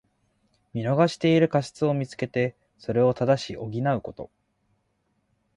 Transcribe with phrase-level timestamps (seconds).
[0.73, 4.31] 見逃している過失をみつけて、それを正し補うこと。